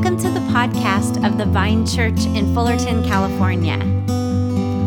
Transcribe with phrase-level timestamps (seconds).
[0.00, 3.76] Welcome to the podcast of the Vine Church in Fullerton, California.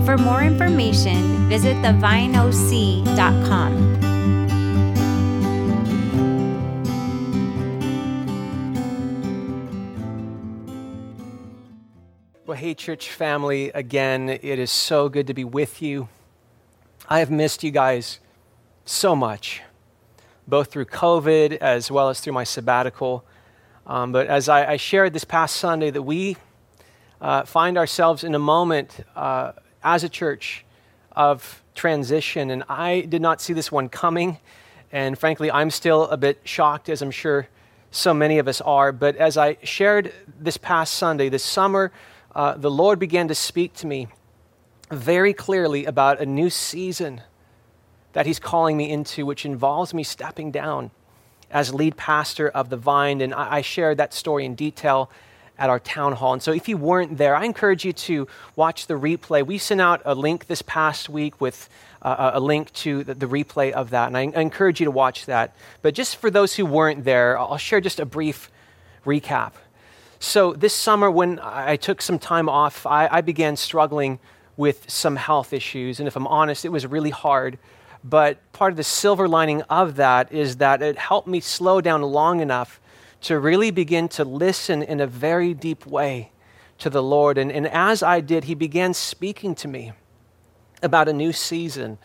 [0.08, 4.00] For more information, visit thevineoc.com.
[12.48, 16.10] Well, hey, church family, again, it is so good to be with you.
[17.08, 18.20] I have missed you guys
[18.84, 19.62] so much,
[20.48, 23.24] both through COVID as well as through my sabbatical.
[23.86, 26.38] Um, but as I, I, shared this past Sunday, that we
[27.20, 29.52] uh, find ourselves in a moment uh,
[29.84, 30.64] as a church
[31.12, 34.38] of transition, and I did not see this one coming.
[34.94, 37.50] And frankly, I'm still a bit shocked, as I'm sure
[37.92, 38.94] so many of us are.
[38.94, 41.92] But as I shared this past Sunday, this summer,
[42.34, 44.08] uh, the Lord began to speak to me
[44.92, 47.22] very clearly about a new season
[48.14, 50.92] that He's calling me into, which involves me stepping down
[51.54, 53.22] as lead pastor of the Vine.
[53.22, 55.10] And I, I shared that story in detail
[55.58, 56.34] at our town hall.
[56.34, 59.46] And so if you weren't there, I encourage you to watch the replay.
[59.46, 61.70] We sent out a link this past week with
[62.02, 64.08] uh, a link to the, the, replay of that.
[64.08, 65.56] And I, I, encourage you to watch that.
[65.82, 68.52] But just for those who weren't there, I'll share just a brief
[69.06, 69.54] recap.
[70.20, 74.20] So this summer, when I took some time off, I, I began struggling
[74.58, 76.00] with some health issues.
[76.00, 77.58] And if I'm honest, it was really hard
[78.04, 82.02] but part of the silver lining of that is that it helped me slow down
[82.02, 82.82] long enough
[83.22, 86.32] to really begin to listen in a very deep way
[86.80, 87.38] to the Lord.
[87.38, 89.94] And, and as I did, He began speaking to me
[90.82, 91.98] about a new season,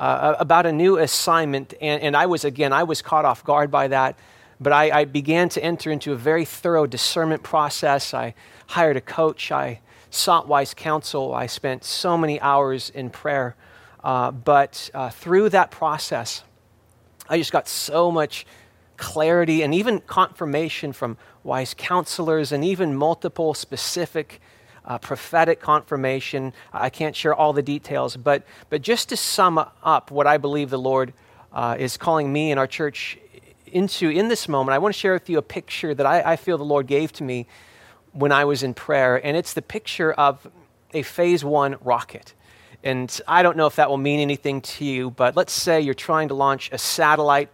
[0.00, 1.74] uh, about a new assignment.
[1.80, 4.18] And, and I was, again, I was caught off guard by that.
[4.60, 8.12] But I, I began to enter into a very thorough discernment process.
[8.12, 8.34] I
[8.68, 9.52] hired a coach.
[9.52, 11.32] I sought wise counsel.
[11.32, 13.54] I spent so many hours in prayer.
[14.04, 16.44] Uh, but uh, through that process,
[17.28, 18.46] I just got so much
[18.98, 24.40] clarity and even confirmation from wise counselors and even multiple specific
[24.84, 26.52] uh, prophetic confirmation.
[26.72, 30.68] I can't share all the details, but, but just to sum up what I believe
[30.68, 31.14] the Lord
[31.52, 33.18] uh, is calling me and our church
[33.66, 36.36] into in this moment, I want to share with you a picture that I, I
[36.36, 37.46] feel the Lord gave to me
[38.12, 40.46] when I was in prayer, and it's the picture of
[40.92, 42.34] a phase one rocket.
[42.84, 45.94] And I don't know if that will mean anything to you, but let's say you're
[45.94, 47.48] trying to launch a satellite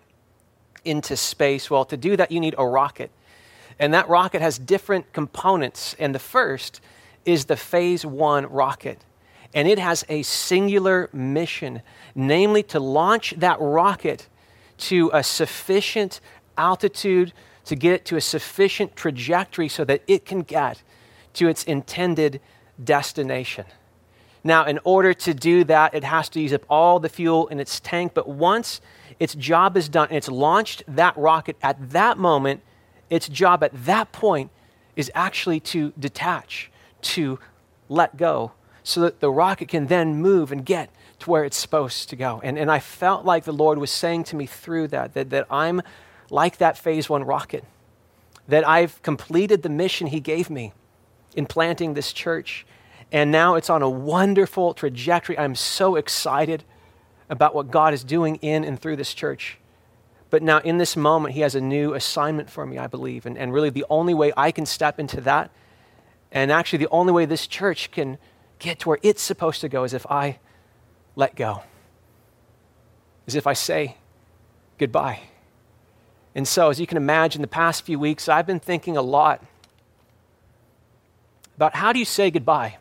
[0.84, 1.70] into space.
[1.70, 3.12] Well, to do that, you need a rocket.
[3.78, 5.94] And that rocket has different components.
[6.00, 6.80] And the first
[7.24, 8.98] is the phase one rocket.
[9.54, 11.82] And it has a singular mission,
[12.16, 14.26] namely to launch that rocket
[14.78, 16.20] to a sufficient
[16.58, 17.32] altitude,
[17.66, 20.82] to get it to a sufficient trajectory so that it can get
[21.34, 22.40] to its intended
[22.82, 23.64] destination.
[24.42, 27.60] Now, in order to do that, it has to use up all the fuel in
[27.60, 28.12] its tank.
[28.14, 28.80] But once
[29.18, 32.62] its job is done and it's launched that rocket at that moment,
[33.10, 34.50] its job at that point
[34.96, 36.70] is actually to detach,
[37.02, 37.38] to
[37.88, 38.52] let go,
[38.82, 42.40] so that the rocket can then move and get to where it's supposed to go.
[42.42, 45.46] And, and I felt like the Lord was saying to me through that, that, that
[45.50, 45.82] I'm
[46.30, 47.64] like that phase one rocket,
[48.48, 50.72] that I've completed the mission He gave me
[51.36, 52.66] in planting this church
[53.12, 55.36] and now it's on a wonderful trajectory.
[55.38, 56.64] I'm so excited
[57.28, 59.58] about what God is doing in and through this church.
[60.30, 63.26] But now, in this moment, He has a new assignment for me, I believe.
[63.26, 65.50] And, and really, the only way I can step into that,
[66.30, 68.18] and actually, the only way this church can
[68.60, 70.38] get to where it's supposed to go, is if I
[71.16, 71.64] let go,
[73.26, 73.96] is if I say
[74.78, 75.20] goodbye.
[76.32, 79.42] And so, as you can imagine, the past few weeks, I've been thinking a lot
[81.56, 82.76] about how do you say goodbye?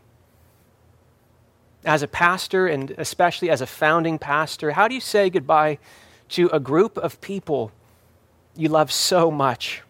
[1.89, 5.79] As a pastor, and especially as a founding pastor, how do you say goodbye
[6.29, 7.71] to a group of people
[8.55, 9.81] you love so much?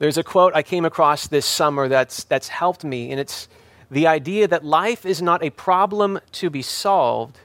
[0.00, 3.48] There's a quote I came across this summer that's, that's helped me, and it's
[3.90, 7.38] the idea that life is not a problem to be solved,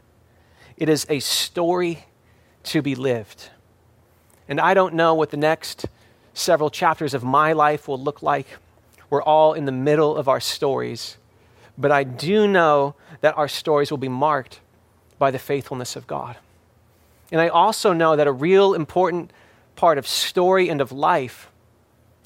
[0.76, 2.06] it is a story
[2.64, 3.50] to be lived.
[4.50, 5.86] And I don't know what the next
[6.34, 8.48] several chapters of my life will look like.
[9.10, 11.16] We're all in the middle of our stories.
[11.78, 14.60] But I do know that our stories will be marked
[15.18, 16.38] by the faithfulness of God.
[17.32, 19.32] And I also know that a real important
[19.76, 21.52] part of story and of life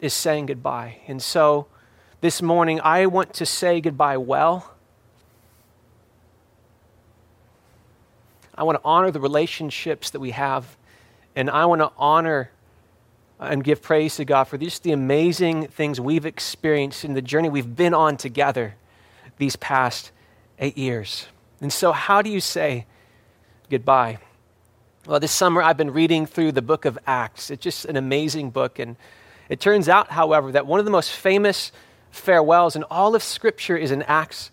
[0.02, 0.98] is saying goodbye.
[1.08, 1.68] And so
[2.22, 4.74] this morning, I want to say goodbye well.
[8.56, 10.76] I want to honor the relationships that we have,
[11.34, 12.52] and I want to honor
[13.40, 17.48] and give praise to God for just the amazing things we've experienced in the journey
[17.48, 18.76] we've been on together
[19.40, 20.12] these past
[20.60, 21.28] eight years.
[21.60, 22.86] And so, how do you say
[23.70, 24.20] goodbye?
[25.08, 27.50] Well, this summer I've been reading through the book of Acts.
[27.50, 28.78] It's just an amazing book.
[28.78, 28.96] And
[29.50, 31.72] It turns out, however, that one of the most famous
[32.12, 34.52] farewells in all of Scripture is in Acts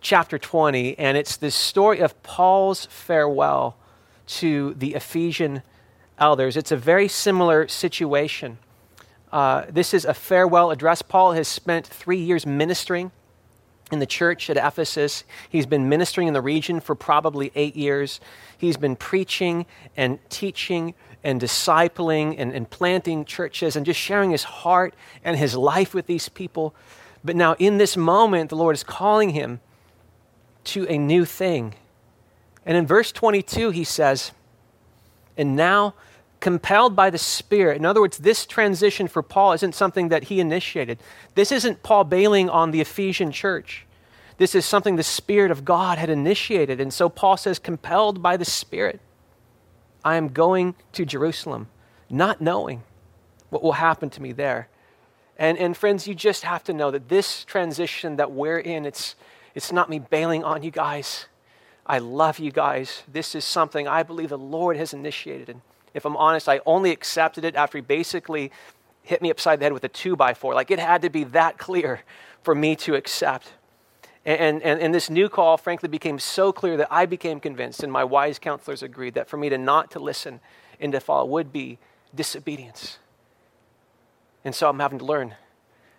[0.00, 3.76] chapter 20, and it's this story of Paul's farewell
[4.26, 5.62] to the Ephesian
[6.18, 6.56] elders.
[6.56, 8.58] It's a very similar situation.
[9.30, 11.02] Uh, this is a farewell address.
[11.02, 13.12] Paul has spent three years ministering
[13.92, 15.22] in the church at Ephesus.
[15.48, 18.20] He's been ministering in the region for probably eight years.
[18.56, 19.66] He's been preaching
[19.96, 25.54] and teaching and discipling and, and planting churches and just sharing his heart and his
[25.54, 26.74] life with these people.
[27.22, 29.60] But now, in this moment, the Lord is calling him
[30.64, 31.74] to a new thing.
[32.64, 34.32] And in verse 22, he says,
[35.36, 35.94] And now,
[36.42, 40.40] compelled by the Spirit, in other words, this transition for Paul isn't something that he
[40.40, 40.98] initiated.
[41.36, 43.86] This isn't Paul bailing on the Ephesian church.
[44.38, 46.80] This is something the Spirit of God had initiated.
[46.80, 49.00] And so Paul says, compelled by the Spirit,
[50.04, 51.68] I am going to Jerusalem,
[52.10, 52.82] not knowing
[53.50, 54.68] what will happen to me there.
[55.38, 59.14] And, and friends, you just have to know that this transition that we're in, it's,
[59.54, 61.26] it's not me bailing on you guys.
[61.86, 63.04] I love you guys.
[63.06, 65.60] This is something I believe the Lord has initiated.
[65.94, 68.50] If I'm honest, I only accepted it after he basically
[69.02, 70.54] hit me upside the head with a two by four.
[70.54, 72.02] Like it had to be that clear
[72.42, 73.52] for me to accept.
[74.24, 77.92] And, and, and this new call, frankly, became so clear that I became convinced, and
[77.92, 80.38] my wise counselors agreed, that for me to not to listen
[80.78, 81.78] and to follow would be
[82.14, 82.98] disobedience.
[84.44, 85.34] And so I'm having to learn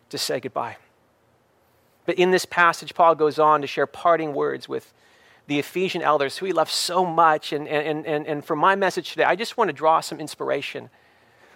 [0.10, 0.78] to say goodbye.
[2.06, 4.94] But in this passage, Paul goes on to share parting words with
[5.48, 7.52] the Ephesian elders who he loved so much.
[7.52, 10.90] And, and, and, and for my message today, I just want to draw some inspiration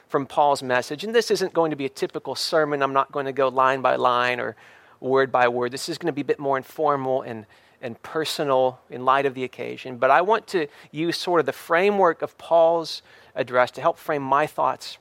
[0.08, 1.04] from Paul's message.
[1.04, 2.82] And this isn't going to be a typical sermon.
[2.82, 4.56] I'm not going to go line by line or
[5.00, 5.72] word by word.
[5.72, 7.46] This is going to be a bit more informal and,
[7.82, 9.98] and personal in light of the occasion.
[9.98, 13.02] But I want to use sort of the framework of Paul's
[13.36, 14.98] address to help frame my thoughts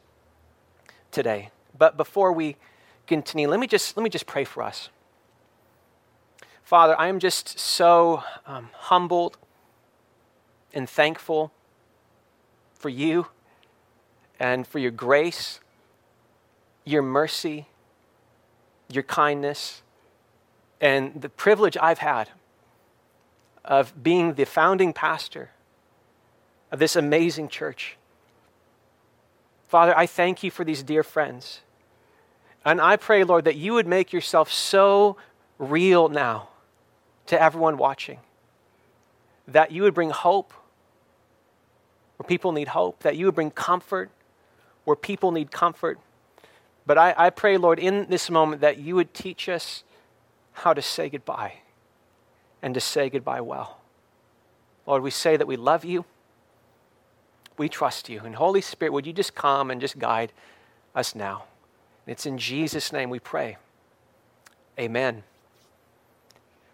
[1.10, 1.50] today.
[1.78, 2.56] But before we
[3.06, 4.90] continue, let me just, let me just pray for us.
[6.66, 9.38] Father, I am just so um, humbled
[10.74, 11.52] and thankful
[12.74, 13.28] for you
[14.40, 15.60] and for your grace,
[16.84, 17.66] your mercy,
[18.90, 19.82] your kindness,
[20.80, 22.30] and the privilege I've had
[23.64, 25.50] of being the founding pastor
[26.72, 27.96] of this amazing church.
[29.68, 31.60] Father, I thank you for these dear friends.
[32.64, 35.16] And I pray, Lord, that you would make yourself so
[35.60, 36.48] real now
[37.26, 38.18] to everyone watching.
[39.48, 40.52] That you would bring hope
[42.16, 44.10] where people need hope, that you would bring comfort
[44.86, 45.98] where people need comfort.
[46.86, 49.82] But I, I pray, Lord, in this moment that you would teach us
[50.52, 51.54] how to say goodbye
[52.62, 53.78] and to say goodbye well.
[54.86, 56.04] Lord, we say that we love you,
[57.58, 58.20] we trust you.
[58.20, 60.32] And Holy Spirit, would you just come and just guide
[60.94, 61.44] us now?
[62.06, 63.56] It's in Jesus' name we pray.
[64.78, 65.24] Amen.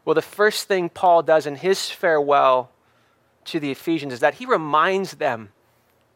[0.04, 2.70] Well, the first thing Paul does in his farewell
[3.46, 5.50] to the Ephesians is that he reminds them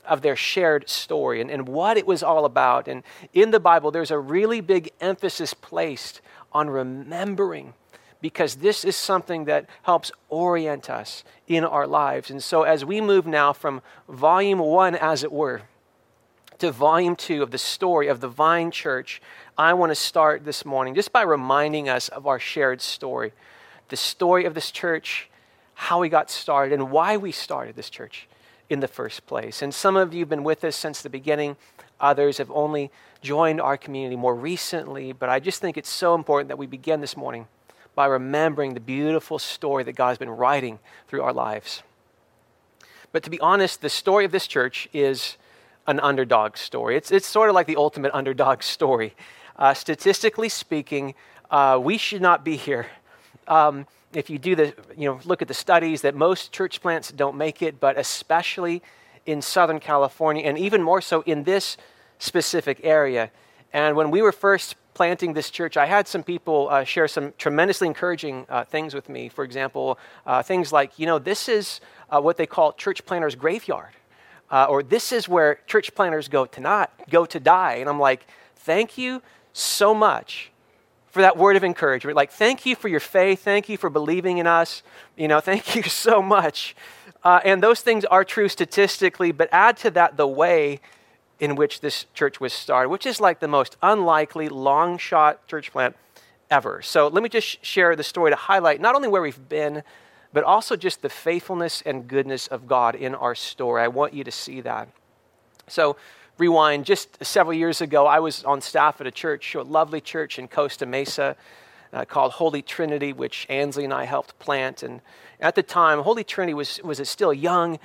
[0.05, 2.88] of their shared story and, and what it was all about.
[2.88, 3.03] And
[3.33, 6.21] in the Bible, there's a really big emphasis placed
[6.53, 7.75] on remembering
[8.21, 12.31] because this is something that helps orient us in our lives.
[12.31, 15.62] And so, as we move now from volume one, as it were,
[16.59, 19.21] to volume two of the story of the Vine Church,
[19.59, 23.33] I want to start this morning just by reminding us of our shared story
[23.88, 25.28] the story of this church,
[25.75, 28.28] how we got started, and why we started this church
[28.69, 29.62] in the first place.
[29.62, 31.57] And some of you have been with us since the beginning,
[32.00, 32.90] others have only
[33.23, 37.00] joined our community more recently, but I just think it's so important that we begin
[37.00, 37.47] this morning
[37.95, 40.78] by remembering the beautiful story that God has been writing
[41.09, 41.83] through our lives.
[43.12, 45.38] But to be honest, the story of this church is
[45.87, 46.97] an underdog story.
[46.97, 49.14] It's, it's sort of like the ultimate underdog story.
[49.57, 51.14] Uh, statistically speaking,
[51.50, 52.87] uh, we should not be here
[53.49, 57.12] um, if you do the, you know, look at the studies that most church plants
[57.12, 58.83] don't make it, but especially
[59.26, 61.76] in Southern California, and even more so in this
[62.19, 63.31] specific area.
[63.73, 67.35] And when we were first planting this church, I had some people uh, share some
[67.37, 69.29] tremendously encouraging uh, things with me.
[69.29, 73.35] For example, uh, things like, you know, this is uh, what they call church planters'
[73.35, 73.93] graveyard,
[74.50, 77.75] uh, or this is where church planters go to not go to die.
[77.75, 79.21] And I'm like, thank you
[79.53, 80.53] so much
[81.16, 82.14] for that word of encouragement.
[82.14, 83.42] Like, thank you for your faith.
[83.42, 84.82] Thank you for believing in us.
[85.16, 86.76] You know, thank you so much.
[87.25, 90.78] Uh, and those things are true statistically, but add to that the way
[91.40, 95.73] in which this church was started, which is like the most unlikely long shot church
[95.73, 95.96] plant
[96.50, 96.82] ever.
[96.82, 99.82] So let me just share the story to highlight not only where we've been,
[100.35, 103.82] but also just the faithfulness and goodness of God in our story.
[103.82, 104.90] I want you to see that.
[105.66, 105.96] So,
[106.38, 110.38] rewind just several years ago, I was on staff at a church, a lovely church
[110.38, 111.37] in Costa Mesa
[111.93, 114.83] uh, called Holy Trinity, which Ansley and I helped plant.
[114.83, 115.00] And
[115.40, 117.78] at the time, Holy Trinity was, was a still young,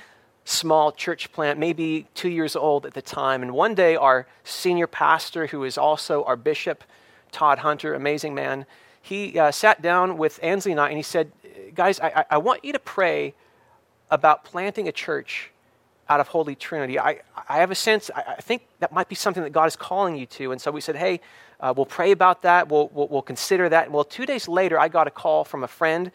[0.43, 3.41] small church plant, maybe two years old at the time.
[3.41, 6.83] And one day, our senior pastor, who is also our bishop,
[7.31, 8.65] Todd Hunter, amazing man,
[9.01, 11.31] he uh, sat down with Ansley and I and he said,
[11.73, 13.33] Guys, I, I want you to pray
[14.09, 15.50] about planting a church
[16.09, 16.99] out of Holy Trinity.
[16.99, 19.75] I, I have a sense, I, I think that might be something that God is
[19.75, 20.51] calling you to.
[20.51, 21.21] And so we said, Hey,
[21.59, 22.69] uh, we'll pray about that.
[22.69, 23.91] We'll, we'll, we'll, consider that.
[23.91, 26.11] Well, two days later, I got a call from a friend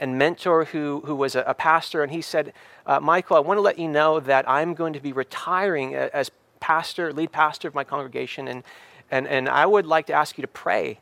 [0.00, 2.52] and mentor who, who was a, a pastor, and he said,
[2.86, 6.30] uh, Michael, I want to let you know that I'm going to be retiring as
[6.60, 8.62] pastor, lead pastor of my congregation, and,
[9.10, 11.00] and, and I would like to ask you to pray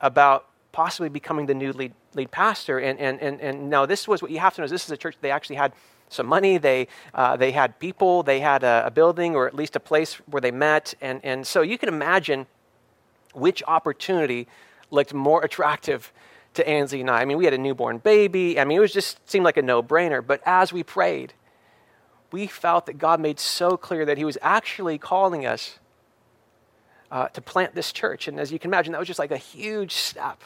[0.00, 2.78] about possibly becoming the new lead, lead pastor.
[2.78, 4.90] And, and, and, and now, this was what you have to know is this is
[4.90, 5.72] a church, they actually had
[6.08, 9.76] some money, they, uh, they had people, they had a, a building or at least
[9.76, 10.94] a place where they met.
[11.00, 12.46] And, and so you can imagine
[13.32, 14.46] which opportunity
[14.90, 16.12] looked more attractive
[16.54, 17.22] to Ansley and I.
[17.22, 18.60] I mean, we had a newborn baby.
[18.60, 20.24] I mean, it was just seemed like a no-brainer.
[20.24, 21.34] But as we prayed,
[22.30, 25.78] we felt that God made so clear that He was actually calling us
[27.10, 28.28] uh, to plant this church.
[28.28, 30.42] And as you can imagine, that was just like a huge step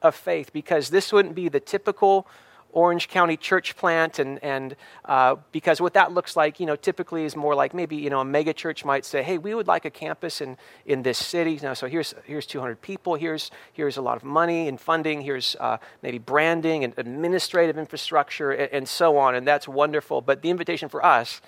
[0.00, 2.26] of faith because this wouldn't be the typical
[2.72, 7.24] Orange County church plant, and, and uh, because what that looks like, you know, typically
[7.24, 9.84] is more like maybe, you know, a mega church might say, hey, we would like
[9.84, 11.58] a campus in, in this city.
[11.62, 15.56] Know, so here's, here's 200 people, here's, here's a lot of money and funding, here's
[15.60, 20.20] uh, maybe branding and administrative infrastructure and, and so on, and that's wonderful.
[20.20, 21.40] But the invitation for us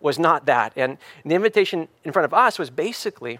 [0.00, 0.72] was not that.
[0.76, 3.38] And the invitation in front of us was basically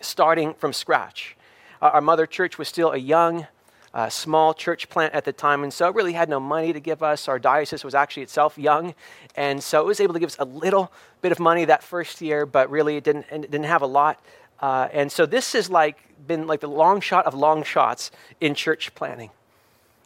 [0.00, 1.36] starting from scratch.
[1.80, 3.46] Our mother church was still a young,
[3.94, 6.80] a small church plant at the time, and so it really had no money to
[6.80, 7.28] give us.
[7.28, 8.94] Our diocese was actually itself young,
[9.36, 12.20] and so it was able to give us a little bit of money that first
[12.20, 14.22] year, but really it didn't, it didn't have a lot.
[14.60, 18.10] Uh, and so this has like been like the long shot of long shots
[18.40, 19.30] in church planting.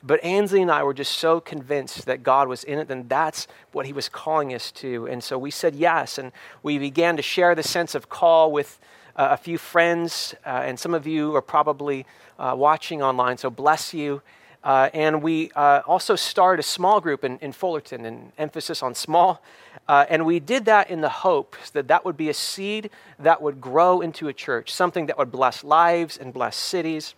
[0.02, 3.48] But Ansley and I were just so convinced that God was in it, and that's
[3.72, 5.06] what He was calling us to.
[5.06, 6.30] And so we said yes, and
[6.62, 8.84] we began to share the sense of call with uh,
[9.18, 12.06] a few friends, uh, and some of you are probably
[12.38, 14.22] uh, watching online, so bless you.
[14.62, 18.94] Uh, and we uh, also started a small group in, in Fullerton, an emphasis on
[18.94, 19.42] small.
[19.88, 23.40] Uh, and we did that in the hopes that that would be a seed that
[23.42, 27.14] would grow into a church, something that would bless lives and bless cities.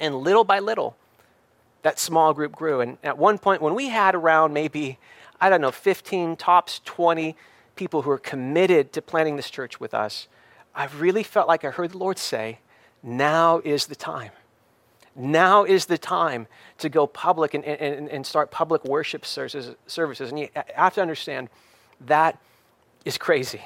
[0.00, 0.96] And little by little,
[1.82, 2.80] that small group grew.
[2.80, 4.98] And at one point, when we had around maybe,
[5.40, 7.36] I don't know, 15, tops 20
[7.76, 10.28] people who were committed to planting this church with us,
[10.74, 12.58] I really felt like I heard the Lord say,
[13.02, 14.30] now is the time.
[15.14, 16.46] Now is the time
[16.78, 20.30] to go public and, and, and start public worship services.
[20.30, 21.50] And you have to understand
[22.06, 22.38] that
[23.04, 23.62] is crazy.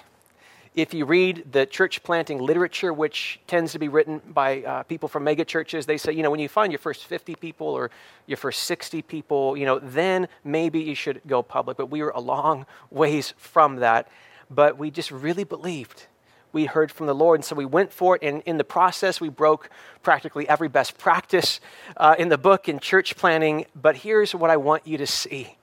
[0.74, 5.08] If you read the church planting literature, which tends to be written by uh, people
[5.08, 7.90] from mega churches, they say, you know, when you find your first 50 people or
[8.26, 11.78] your first 60 people, you know, then maybe you should go public.
[11.78, 14.08] But we were a long ways from that.
[14.50, 16.06] But we just really believed
[16.56, 17.40] we heard from the Lord.
[17.40, 18.22] And so we went for it.
[18.22, 19.68] And in the process, we broke
[20.02, 21.60] practically every best practice
[21.98, 23.66] uh, in the book in church planting.
[23.74, 25.58] But here's what I want you to see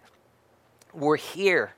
[0.94, 1.74] we're here.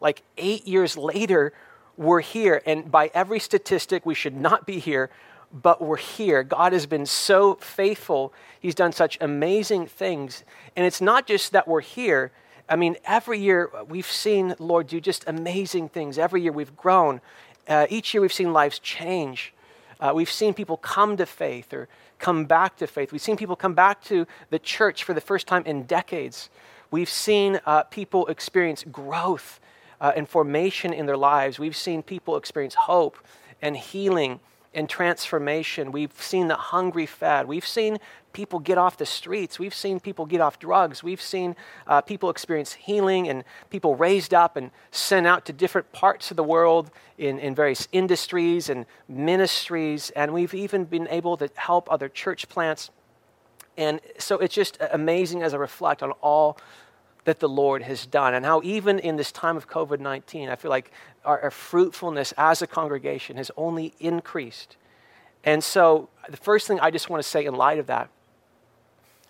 [0.00, 1.52] Like eight years later,
[1.96, 2.60] we're here.
[2.66, 5.10] And by every statistic, we should not be here,
[5.52, 6.42] but we're here.
[6.42, 8.32] God has been so faithful.
[8.58, 10.42] He's done such amazing things.
[10.74, 12.32] And it's not just that we're here.
[12.68, 16.18] I mean, every year we've seen Lord do just amazing things.
[16.18, 17.20] Every year we've grown.
[17.68, 19.52] Uh, each year we've seen lives change.
[19.98, 23.12] Uh, we've seen people come to faith or come back to faith.
[23.12, 26.50] We've seen people come back to the church for the first time in decades.
[26.90, 29.60] We've seen uh, people experience growth
[30.00, 31.58] uh, and formation in their lives.
[31.58, 33.18] We've seen people experience hope
[33.60, 34.40] and healing
[34.76, 35.90] and transformation.
[35.90, 37.48] We've seen the hungry fed.
[37.48, 37.98] We've seen
[38.34, 39.58] people get off the streets.
[39.58, 41.02] We've seen people get off drugs.
[41.02, 41.56] We've seen
[41.86, 46.36] uh, people experience healing and people raised up and sent out to different parts of
[46.36, 50.10] the world in, in various industries and ministries.
[50.10, 52.90] And we've even been able to help other church plants.
[53.78, 56.58] And so it's just amazing as I reflect on all
[57.26, 60.54] that the Lord has done, and how even in this time of COVID 19, I
[60.54, 60.92] feel like
[61.26, 64.76] our, our, fruitfulness as a congregation has only increased.
[65.44, 68.08] And so, the first thing I just want to say in light of that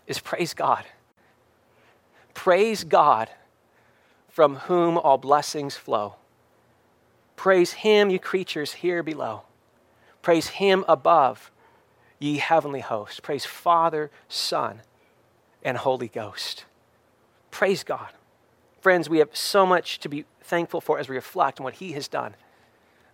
[0.06, 0.84] is praise God.
[2.34, 3.30] Praise God
[4.28, 6.16] from whom all blessings flow.
[7.36, 9.42] Praise Him, you creatures here below.
[10.22, 11.50] Praise Him above,
[12.18, 13.20] ye heavenly hosts.
[13.20, 14.82] Praise Father, Son,
[15.62, 16.64] and Holy Ghost.
[17.50, 18.10] Praise God.
[18.86, 21.90] Friends, we have so much to be thankful for as we reflect on what He
[21.94, 22.36] has done.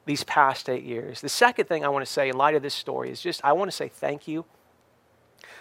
[0.05, 1.23] these past eight years.
[1.23, 3.55] The second thing I want to say in light of this story is just I
[3.55, 4.45] want to say thank you.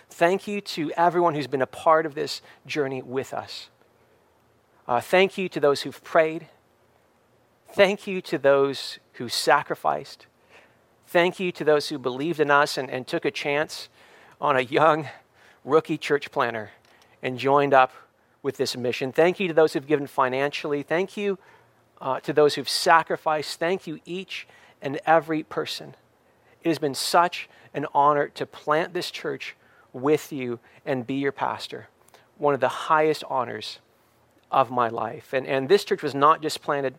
[0.09, 3.69] Thank you to everyone who's been a part of this journey with us.
[4.85, 6.47] Uh, thank you to those who've prayed.
[7.73, 10.25] Thank you to those who sacrificed.
[11.07, 13.87] Thank you to those who believed in us and, and took a chance
[14.41, 15.07] on a young
[15.63, 16.71] rookie church planter
[17.23, 17.93] and joined up
[18.43, 19.11] with this mission.
[19.11, 20.83] Thank you to those who've given financially.
[20.83, 21.37] Thank you
[21.99, 23.59] uh, to those who've sacrificed.
[23.59, 24.47] Thank you, each
[24.81, 25.95] and every person.
[26.63, 29.55] It has been such an honor to plant this church
[29.93, 31.87] with you and be your pastor.
[32.37, 33.79] One of the highest honors
[34.51, 35.33] of my life.
[35.33, 36.95] And, and this church was not just planted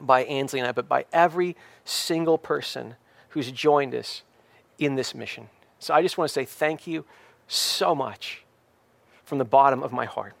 [0.00, 2.96] by Ansley and I, but by every single person
[3.30, 4.22] who's joined us
[4.78, 5.48] in this mission.
[5.78, 7.04] So I just want to say thank you
[7.46, 8.42] so much
[9.24, 10.34] from the bottom of my heart.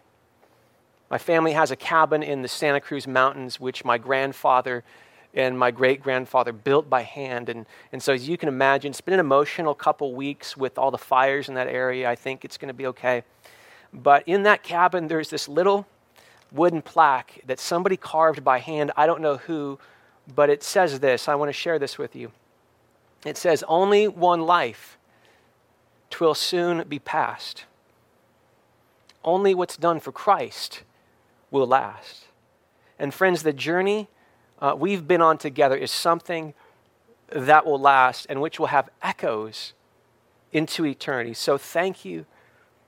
[1.14, 4.82] My family has a cabin in the Santa Cruz Mountains, which my grandfather
[5.32, 7.48] and my great grandfather built by hand.
[7.48, 10.90] And, and so, as you can imagine, it's been an emotional couple weeks with all
[10.90, 12.10] the fires in that area.
[12.10, 13.22] I think it's going to be okay.
[13.92, 15.86] But in that cabin, there's this little
[16.50, 18.90] wooden plaque that somebody carved by hand.
[18.96, 19.78] I don't know who,
[20.34, 21.28] but it says this.
[21.28, 22.32] I want to share this with you.
[23.24, 24.98] It says, Only one life,
[26.10, 27.66] twill soon be past.
[29.22, 30.82] Only what's done for Christ
[31.60, 32.24] will last.
[32.98, 34.08] And friends, the journey
[34.60, 36.54] uh, we've been on together is something
[37.28, 39.72] that will last and which will have echoes
[40.52, 41.34] into eternity.
[41.34, 42.26] So thank you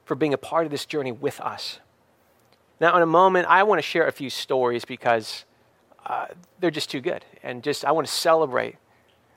[0.04, 1.80] for being a part of this journey with us.
[2.80, 5.44] Now, in a moment, I want to share a few stories because
[6.04, 6.26] uh,
[6.61, 7.25] they're just too good.
[7.42, 8.76] And just, I want to celebrate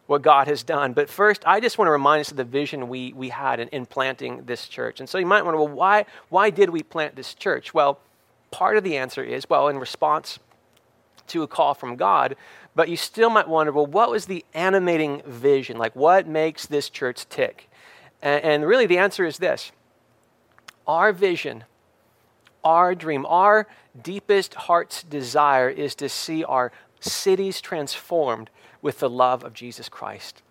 [0.08, 0.94] what God has done.
[0.94, 3.68] But first, I just want to remind us of the vision we, we had in,
[3.70, 5.00] in planting this church.
[5.00, 7.74] And so you might wonder, well, why, why did we plant this church?
[7.74, 8.00] Well,
[8.52, 10.40] part of the answer is, well, in response
[11.28, 12.36] to a call from God,
[12.76, 15.78] but you still might wonder, well, what was the animating vision?
[15.78, 17.70] Like, what makes this church tick?
[18.22, 19.72] And, and really, the answer is this
[20.88, 21.66] our vision,
[22.64, 23.68] our dream, our
[24.02, 28.50] deepest heart's desire is to see our cities transformed
[28.82, 30.42] with the love of Jesus Christ.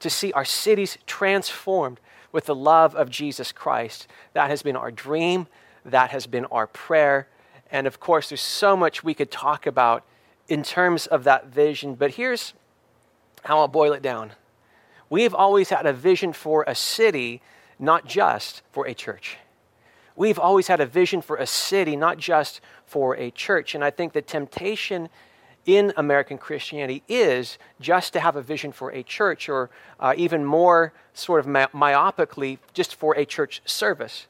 [0.00, 2.00] To see our cities transformed
[2.32, 4.08] with the love of Jesus Christ.
[4.32, 5.46] That has been our dream.
[5.84, 7.28] That has been our prayer.
[7.70, 10.04] And of course, there's so much we could talk about
[10.48, 11.94] in terms of that vision.
[11.94, 12.54] But here's
[13.44, 14.32] how I'll boil it down
[15.10, 17.40] We've always had a vision for a city,
[17.78, 19.36] not just for a church.
[20.16, 23.74] We've always had a vision for a city, not just for a church.
[23.74, 25.08] And I think the temptation
[25.66, 30.44] in American Christianity is just to have a vision for a church, or uh, even
[30.44, 34.26] more sort of my- myopically, just for a church service.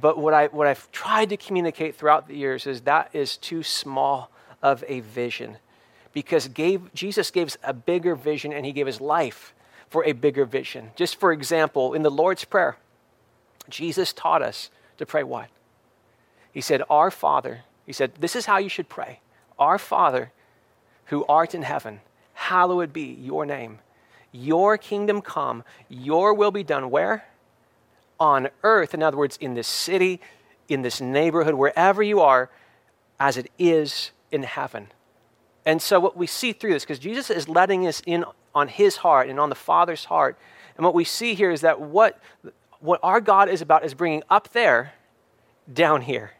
[0.00, 3.62] But what, I, what I've tried to communicate throughout the years is that is too
[3.62, 4.30] small
[4.62, 5.58] of a vision.
[6.12, 9.54] Because gave, Jesus gave us a bigger vision and he gave his life
[9.88, 10.90] for a bigger vision.
[10.96, 12.76] Just for example, in the Lord's Prayer,
[13.68, 15.48] Jesus taught us to pray what?
[16.52, 19.20] He said, Our Father, he said, this is how you should pray.
[19.58, 20.32] Our Father
[21.06, 22.00] who art in heaven,
[22.34, 23.78] hallowed be your name.
[24.30, 27.24] Your kingdom come, your will be done where?
[28.22, 28.94] On earth.
[28.94, 30.20] In other words, in this city,
[30.68, 32.50] in this neighborhood, wherever you are,
[33.18, 34.92] as it is in heaven.
[35.66, 38.98] And so, what we see through this, because Jesus is letting us in on his
[38.98, 40.38] heart and on the Father's heart.
[40.76, 42.20] And what we see here is that what,
[42.78, 44.92] what our God is about is bringing up there
[45.72, 46.32] down here.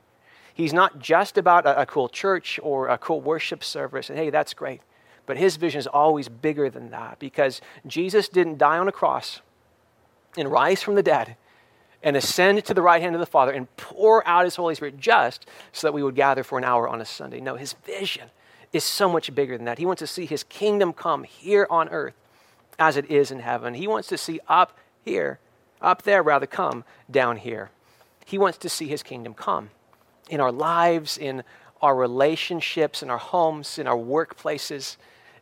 [0.55, 4.31] He's not just about a, a cool church or a cool worship service, and hey,
[4.31, 4.83] that's great.
[5.27, 9.40] But his vision is always bigger than that because Jesus didn't die on a cross
[10.37, 11.37] and rise from the dead
[12.03, 14.99] and ascend to the right hand of the Father and pour out his Holy Spirit
[14.99, 17.41] just so that we would gather for an hour on a Sunday.
[17.41, 18.31] No, his vision
[18.73, 19.79] is so much bigger than that.
[19.79, 22.15] He wants to see his kingdom come here on earth
[22.79, 23.75] as it is in heaven.
[23.75, 25.38] He wants to see up here,
[25.81, 27.71] up there rather, come down here.
[28.25, 29.71] He wants to see his kingdom come
[30.31, 31.43] in our lives, in
[31.81, 34.97] our relationships, in our homes, in our workplaces,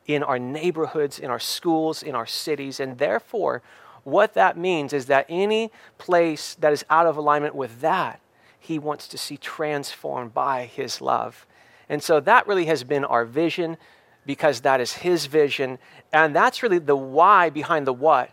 [0.07, 2.81] in our neighborhoods, in our schools, in our cities.
[2.81, 3.63] And therefore,
[4.05, 8.21] what that means is that any place that is out of alignment with that,
[8.59, 11.47] he wants to see transformed by his love.
[11.89, 13.77] And so that really has been our vision
[14.27, 15.79] because that is his vision.
[16.13, 18.31] And that's really the why behind the what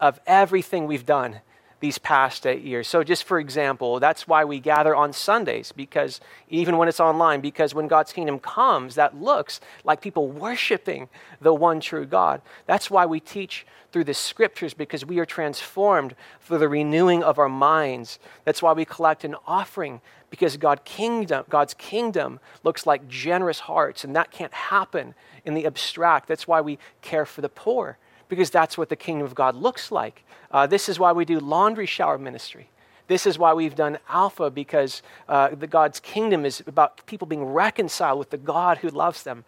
[0.00, 1.40] of everything we've done
[1.84, 2.88] these past eight years.
[2.88, 6.18] So, just for example, that's why we gather on Sundays, because
[6.48, 11.10] even when it's online, because when God's kingdom comes, that looks like people worshiping
[11.42, 12.40] the one true God.
[12.64, 17.38] That's why we teach through the scriptures, because we are transformed for the renewing of
[17.38, 18.18] our minds.
[18.46, 24.04] That's why we collect an offering, because God kingdom, God's kingdom looks like generous hearts,
[24.04, 26.28] and that can't happen in the abstract.
[26.28, 29.92] That's why we care for the poor, because that's what the kingdom of God looks
[29.92, 30.24] like.
[30.50, 32.68] Uh, this is why we do laundry shower ministry.
[33.06, 37.44] This is why we've done Alpha, because uh, the God's kingdom is about people being
[37.44, 39.44] reconciled with the God who loves them.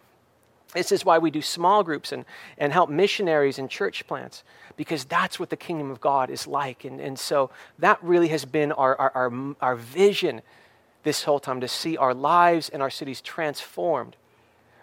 [0.73, 2.25] This is why we do small groups and,
[2.57, 4.43] and help missionaries and church plants,
[4.75, 6.85] because that's what the kingdom of God is like.
[6.85, 10.41] And, and so that really has been our, our, our, our vision
[11.03, 14.17] this whole time to see our lives and our cities transformed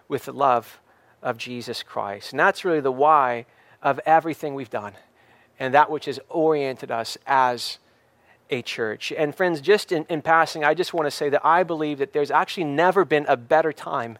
[0.08, 0.80] with the love
[1.22, 2.32] of Jesus Christ.
[2.32, 3.46] And that's really the why
[3.84, 4.94] of everything we've done
[5.60, 7.78] and that which has oriented us as
[8.50, 9.12] a church.
[9.12, 12.12] And friends, just in, in passing, I just want to say that I believe that
[12.12, 14.18] there's actually never been a better time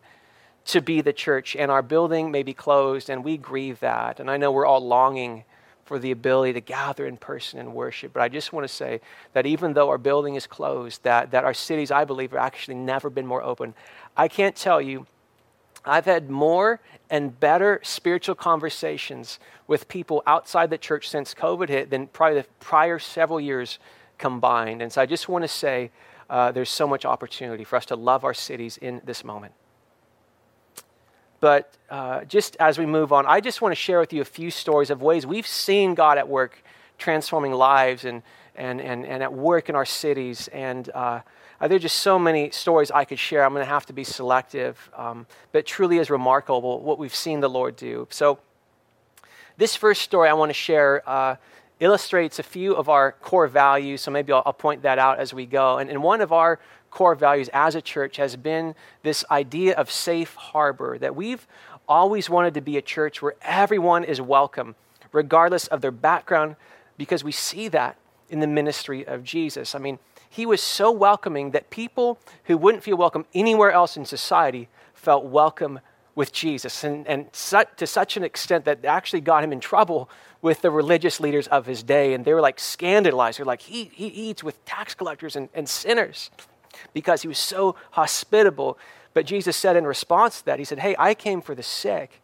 [0.66, 4.18] to be the church, and our building may be closed, and we grieve that.
[4.18, 5.44] And I know we're all longing
[5.85, 8.14] for the ability to gather in person and worship.
[8.14, 9.03] But I just want to say
[9.35, 12.77] that even though our building is closed, that, that our cities, I believe, have actually
[12.77, 13.74] never been more open.
[14.16, 15.07] I can't tell you,
[15.85, 21.90] I've had more and better spiritual conversations with people outside the church since COVID hit
[21.90, 23.79] than probably the prior several years
[24.18, 24.83] combined.
[24.83, 25.90] And so I just want to say
[26.31, 29.53] uh, there's so much opportunity for us to love our cities in this moment.
[31.40, 34.25] But uh, just as we move on, I just want to share with you a
[34.25, 36.62] few stories of ways we've seen God at work
[36.97, 38.23] transforming lives and,
[38.57, 40.49] and, and, and at work in our cities.
[40.49, 41.20] And uh,
[41.64, 43.42] uh there are just so many stories I could share.
[43.42, 44.90] I'm going to have to be selective.
[44.94, 48.07] Um, but truly is remarkable what we've seen the Lord do.
[48.11, 48.38] So,
[49.57, 51.37] this first story I want to share uh,
[51.81, 54.03] illustrates a few of our core values.
[54.03, 55.79] So maybe I'll, I'll point that out as we go.
[55.79, 56.59] And, and, one of our
[56.90, 61.46] core values as a church has been this idea of safe harbor, that we've
[61.88, 64.74] always wanted to be a church where everyone is welcome,
[65.12, 66.57] regardless of their background,
[66.98, 67.96] because we see that
[68.29, 69.74] in the ministry of Jesus.
[69.74, 69.98] I mean,
[70.35, 75.25] he was so welcoming that people who wouldn't feel welcome anywhere else in society felt
[75.25, 75.79] welcome
[76.16, 80.11] with Jesus, and, and to such an extent that actually got him in trouble
[80.42, 82.14] with the religious leaders of his day.
[82.14, 83.38] And they were like scandalized.
[83.38, 86.33] They're like, he, he eats with tax collectors and, and sinners
[86.92, 88.77] because he was so hospitable.
[89.12, 92.20] But Jesus said in response to that, He said, Hey, I came for the sick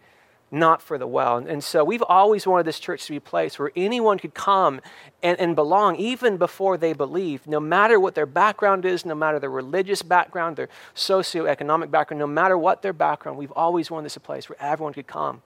[0.50, 1.36] not for the well.
[1.36, 4.80] And, so we've always wanted this church to be a place where anyone could come
[5.22, 9.38] and, and belong even before they believe, no matter what their background is, no matter
[9.38, 14.16] their religious background, their socioeconomic background, no matter what their background, we've always wanted this
[14.16, 15.42] a place where everyone could come.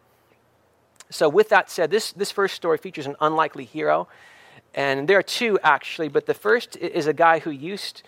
[1.10, 4.08] So, with that said, this, this first story features an unlikely hero.
[4.74, 8.02] And there are two actually, but the first is a guy who used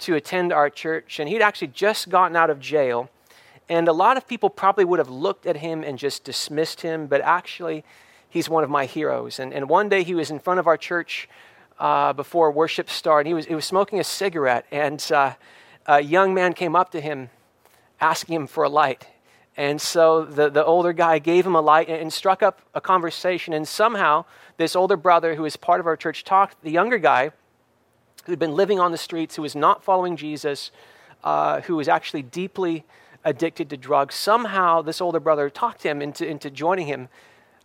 [0.00, 3.08] to attend our church, and he'd actually just gotten out of jail
[3.68, 7.06] and a lot of people probably would have looked at him and just dismissed him,
[7.06, 7.84] but actually,
[8.28, 9.38] he's one of my heroes.
[9.38, 11.28] And, and one day he was in front of our church
[11.78, 13.28] uh, before worship started.
[13.28, 15.34] He was, he was smoking a cigarette, and uh,
[15.86, 17.30] a young man came up to him
[18.00, 19.06] asking him for a light.
[19.56, 22.80] And so the, the older guy gave him a light and, and struck up a
[22.80, 23.52] conversation.
[23.52, 24.24] And somehow,
[24.56, 27.32] this older brother who was part of our church talked the younger guy
[28.24, 30.70] who'd been living on the streets, who was not following Jesus,
[31.24, 32.84] uh, who was actually deeply
[33.24, 34.14] addicted to drugs.
[34.14, 37.08] Somehow, this older brother talked him into, into joining him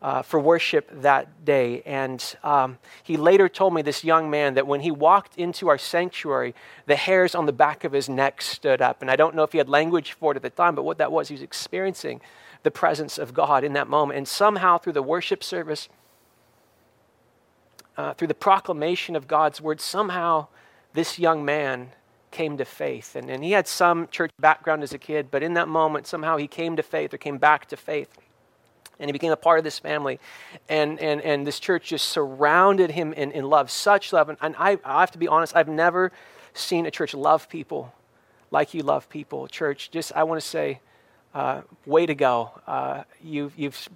[0.01, 1.81] uh, for worship that day.
[1.85, 5.77] And um, he later told me, this young man, that when he walked into our
[5.77, 6.53] sanctuary,
[6.85, 9.01] the hairs on the back of his neck stood up.
[9.01, 10.99] And I don't know if he had language for it at the time, but what
[10.99, 12.21] that was, he was experiencing
[12.63, 14.17] the presence of God in that moment.
[14.17, 15.89] And somehow, through the worship service,
[17.97, 20.47] uh, through the proclamation of God's word, somehow
[20.93, 21.91] this young man
[22.37, 23.15] came to faith.
[23.15, 26.37] And, and he had some church background as a kid, but in that moment, somehow
[26.37, 28.09] he came to faith or came back to faith.
[28.99, 30.19] And he became a part of this family.
[30.69, 34.29] And, and, and this church just surrounded him in, in love, such love.
[34.29, 36.11] And, and I, I have to be honest, I've never
[36.53, 37.91] seen a church love people
[38.51, 39.47] like you love people.
[39.47, 40.79] Church, just, I want to say,
[41.33, 42.51] uh, way to go.
[42.67, 43.89] Uh, you've, you've,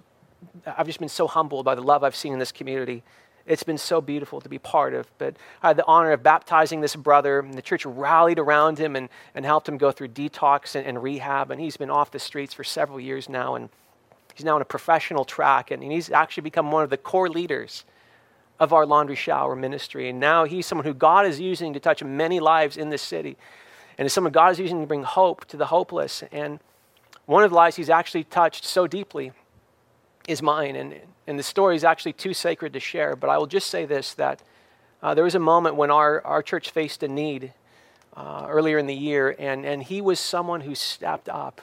[0.66, 3.04] I've just been so humbled by the love I've seen in this community.
[3.46, 5.06] It's been so beautiful to be part of.
[5.18, 8.96] But I had the honor of baptizing this brother, and the church rallied around him
[8.96, 11.50] and, and helped him go through detox and, and rehab.
[11.50, 13.68] And he's been off the streets for several years now, and
[14.34, 17.84] he's now on a professional track, and he's actually become one of the core leaders
[18.60, 20.08] of our laundry shower ministry.
[20.08, 23.36] And now he's someone who God is using to touch many lives in this city,
[23.98, 26.22] and is someone God is using to bring hope to the hopeless.
[26.30, 26.60] And
[27.26, 29.32] one of the lives he's actually touched so deeply
[30.28, 30.76] is mine.
[30.76, 30.94] And,
[31.26, 34.14] and the story is actually too sacred to share, but I will just say this
[34.14, 34.42] that
[35.02, 37.52] uh, there was a moment when our, our church faced a need
[38.16, 41.60] uh, earlier in the year, and, and he was someone who stepped up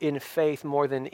[0.00, 1.08] in faith more than,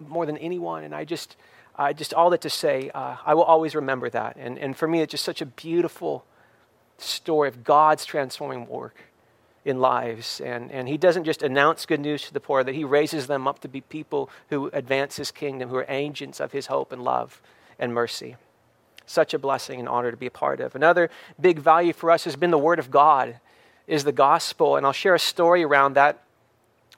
[0.00, 0.84] more than anyone.
[0.84, 1.36] And I just,
[1.76, 4.36] I just all that to say, uh, I will always remember that.
[4.36, 6.24] And, and for me, it's just such a beautiful
[6.98, 8.96] story of God's transforming work
[9.64, 10.40] in lives.
[10.40, 13.46] And, and he doesn't just announce good news to the poor, that he raises them
[13.46, 17.02] up to be people who advance his kingdom, who are agents of his hope and
[17.02, 17.40] love
[17.78, 18.36] and mercy.
[19.06, 20.74] Such a blessing and honor to be a part of.
[20.74, 23.38] Another big value for us has been the Word of God,
[23.86, 24.76] is the gospel.
[24.76, 26.22] And I'll share a story around that.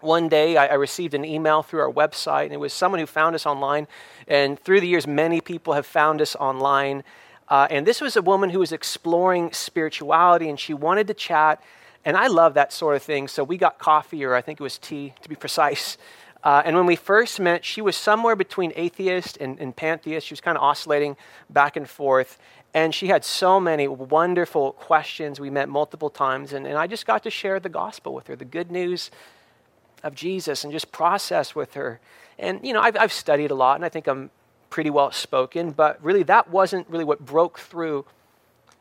[0.01, 3.07] One day I, I received an email through our website, and it was someone who
[3.07, 3.89] found us online.
[4.29, 7.05] And through the years, many people have found us online.
[7.49, 11.63] Uh, and this was a woman who was exploring spirituality, and she wanted to chat
[12.05, 13.29] and I love that sort of thing.
[13.29, 15.97] So we got coffee, or I think it was tea to be precise.
[16.43, 20.27] Uh, and when we first met, she was somewhere between atheist and, and pantheist.
[20.27, 21.17] She was kind of oscillating
[21.49, 22.39] back and forth.
[22.75, 25.41] And she had so many wonderful questions.
[25.41, 26.53] We met multiple times.
[26.53, 29.11] And, and I just got to share the gospel with her, the good news
[30.03, 32.01] of Jesus, and just process with her.
[32.39, 34.31] And, you know, I've, I've studied a lot, and I think I'm
[34.69, 38.05] pretty well spoken, but really that wasn't really what broke through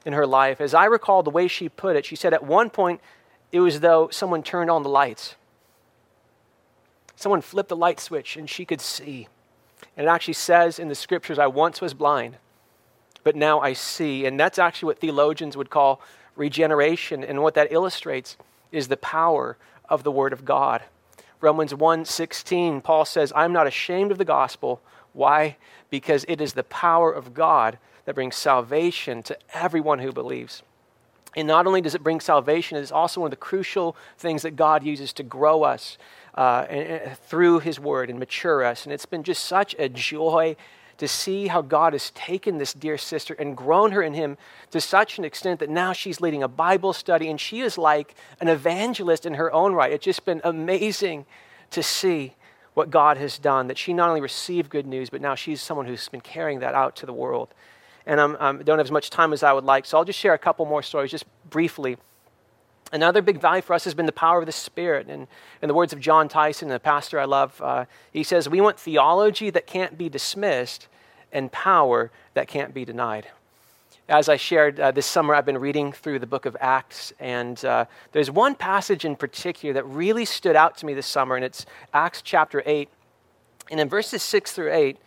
[0.06, 0.60] in her life.
[0.60, 3.02] As I recall the way she put it, she said at one point
[3.52, 5.36] it was though someone turned on the lights.
[7.16, 9.28] Someone flipped the light switch and she could see.
[9.96, 12.38] And it actually says in the scriptures, I once was blind,
[13.24, 14.26] but now I see.
[14.26, 16.02] And that's actually what theologians would call
[16.36, 17.24] regeneration.
[17.24, 18.38] And what that illustrates
[18.72, 20.82] is the power of the Word of God.
[21.40, 24.82] Romans 1:16, Paul says, I'm not ashamed of the gospel.
[25.12, 25.58] Why?
[25.90, 30.64] Because it is the power of God that brings salvation to everyone who believes.
[31.36, 34.56] And not only does it bring salvation, it's also one of the crucial things that
[34.56, 35.98] God uses to grow us
[36.36, 38.84] uh, and, through His Word and mature us.
[38.84, 40.56] And it's been just such a joy
[41.00, 44.38] to see how God has taken this dear sister and grown her in Him
[44.72, 48.14] to such an extent that now she's leading a Bible study and she is like
[48.40, 49.92] an evangelist in her own right.
[49.92, 51.26] It's just been amazing
[51.72, 52.36] to see
[52.76, 55.88] what God has done, that she not only received good news, but now she's someone
[55.88, 57.54] who's been carrying that out to the world
[58.06, 60.34] and I don't have as much time as I would like, so I'll just share
[60.34, 61.98] a couple more stories just briefly.
[62.92, 65.08] Another big value for us has been the power of the Spirit.
[65.08, 65.28] And
[65.64, 68.80] in the words of John Tyson, the pastor I love, uh, he says, We want
[68.80, 70.88] theology that can't be dismissed
[71.32, 73.30] and power that can't be denied.
[74.08, 77.64] As I shared uh, this summer, I've been reading through the book of Acts, and
[77.66, 81.44] uh, there's one passage in particular that really stood out to me this summer, and
[81.44, 82.90] it's Acts chapter 8.
[83.72, 84.98] And in verses 6 through 8,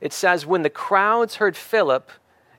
[0.00, 2.10] it says, When the crowds heard Philip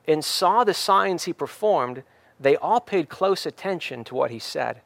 [0.07, 2.03] and saw the signs he performed,
[2.39, 4.81] they all paid close attention to what he said.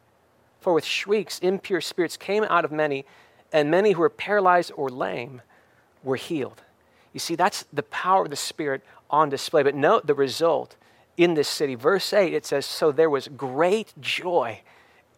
[0.60, 3.06] For with shrieks, impure spirits came out of many,
[3.52, 5.42] and many who were paralyzed or lame
[6.04, 6.62] were healed.
[7.14, 9.64] You see, that's the power of the Spirit on display.
[9.64, 10.76] But note the result
[11.18, 11.76] in this city.
[11.76, 14.62] Verse 8, it says, So there was great joy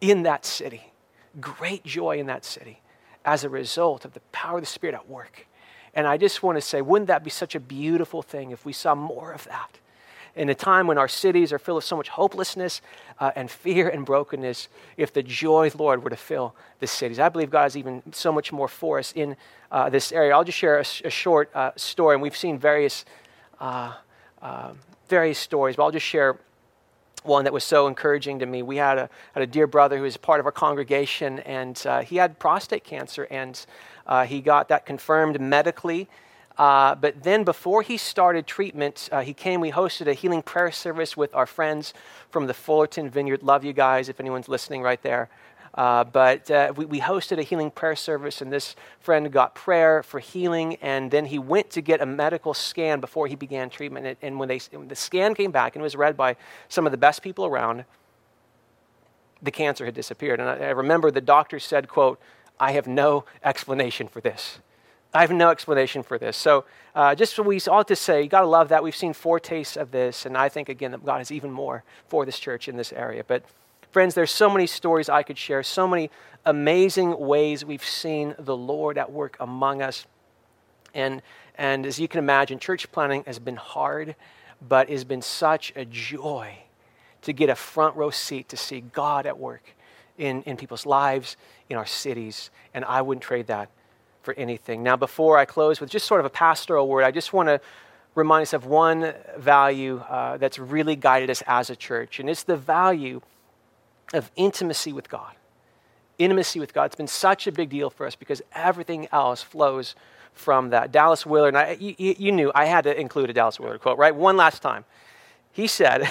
[0.00, 0.92] in that city.
[1.40, 2.80] Great joy in that city
[3.24, 5.46] as a result of the power of the Spirit at work.
[5.94, 8.72] And I just want to say, wouldn't that be such a beautiful thing if we
[8.72, 9.78] saw more of that?
[10.36, 12.80] In a time when our cities are filled with so much hopelessness
[13.20, 16.88] uh, and fear and brokenness, if the joy of the Lord were to fill the
[16.88, 17.20] cities.
[17.20, 19.36] I believe God has even so much more for us in
[19.70, 20.34] uh, this area.
[20.34, 23.04] I'll just share a, a short uh, story, and we've seen various,
[23.60, 23.92] uh,
[24.42, 24.78] um,
[25.08, 26.36] various stories, but I'll just share
[27.22, 28.62] one that was so encouraging to me.
[28.62, 32.00] We had a, had a dear brother who was part of our congregation, and uh,
[32.00, 33.64] he had prostate cancer, and
[34.06, 36.08] uh, he got that confirmed medically.
[36.56, 39.60] Uh, but then, before he started treatment, uh, he came.
[39.60, 41.92] We hosted a healing prayer service with our friends
[42.30, 43.42] from the Fullerton Vineyard.
[43.42, 45.28] Love you guys if anyone's listening right there.
[45.74, 50.04] Uh, but uh, we, we, hosted a healing prayer service, and this friend got prayer
[50.04, 54.06] for healing, and then he went to get a medical scan before he began treatment.
[54.06, 56.36] And, and when, they, when the scan came back and was read by
[56.68, 57.84] some of the best people around,
[59.42, 60.38] the cancer had disappeared.
[60.38, 62.20] And I, I remember the doctor said, "quote
[62.58, 64.58] I have no explanation for this.
[65.12, 66.36] I have no explanation for this.
[66.36, 66.64] So,
[66.94, 68.82] uh, just we ought to say, you got to love that.
[68.82, 72.26] We've seen foretastes of this, and I think, again, that God has even more for
[72.26, 73.22] this church in this area.
[73.24, 73.44] But,
[73.92, 76.10] friends, there's so many stories I could share, so many
[76.44, 80.04] amazing ways we've seen the Lord at work among us.
[80.94, 81.22] And,
[81.56, 84.16] and as you can imagine, church planting has been hard,
[84.68, 86.58] but it's been such a joy
[87.22, 89.74] to get a front row seat to see God at work
[90.18, 91.36] in, in people's lives,
[91.68, 93.70] in our cities, and I wouldn't trade that
[94.22, 94.82] for anything.
[94.82, 97.60] Now, before I close with just sort of a pastoral word, I just want to
[98.14, 102.44] remind us of one value uh, that's really guided us as a church, and it's
[102.44, 103.20] the value
[104.12, 105.34] of intimacy with God.
[106.18, 106.84] Intimacy with God.
[106.84, 109.96] It's been such a big deal for us because everything else flows
[110.32, 110.92] from that.
[110.92, 113.98] Dallas Willard, and I, you, you knew I had to include a Dallas Willard quote,
[113.98, 114.14] right?
[114.14, 114.84] One last time.
[115.52, 116.10] He said,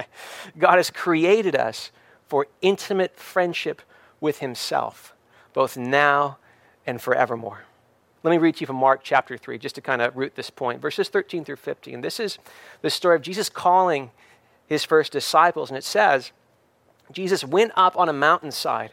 [0.58, 1.90] God has created us
[2.28, 3.82] for intimate friendship
[4.20, 5.14] with himself,
[5.52, 6.38] both now
[6.86, 7.64] and forevermore.
[8.22, 10.48] Let me read to you from Mark chapter 3, just to kind of root this
[10.48, 10.80] point.
[10.80, 12.00] Verses 13 through 15.
[12.00, 12.38] This is
[12.80, 14.10] the story of Jesus calling
[14.66, 16.32] his first disciples, and it says,
[17.12, 18.92] Jesus went up on a mountainside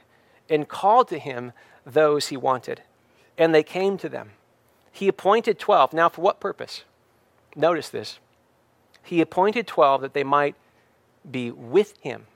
[0.49, 1.53] and called to him
[1.85, 2.81] those he wanted,
[3.37, 4.31] and they came to them.
[4.91, 5.93] He appointed 12.
[5.93, 6.83] Now, for what purpose?
[7.55, 8.19] Notice this.
[9.03, 10.55] He appointed 12 that they might
[11.29, 12.27] be with him.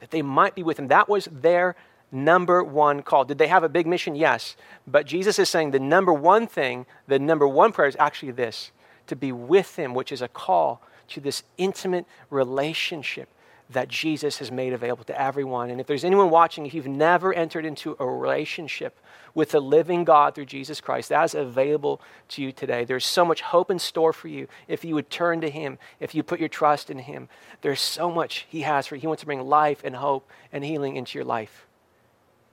[0.00, 0.88] That they might be with him.
[0.88, 1.76] That was their
[2.12, 3.24] number one call.
[3.24, 4.14] Did they have a big mission?
[4.14, 4.56] Yes.
[4.86, 8.72] But Jesus is saying the number one thing, the number one prayer is actually this
[9.06, 13.28] to be with him, which is a call to this intimate relationship
[13.70, 15.70] that Jesus has made available to everyone.
[15.70, 18.98] And if there's anyone watching, if you've never entered into a relationship
[19.34, 22.84] with the living God through Jesus Christ, that is available to you today.
[22.84, 26.14] There's so much hope in store for you if you would turn to Him, if
[26.14, 27.28] you put your trust in Him.
[27.62, 29.00] There's so much He has for you.
[29.00, 31.66] He wants to bring life and hope and healing into your life.